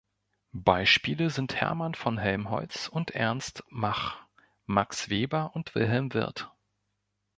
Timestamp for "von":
1.93-2.17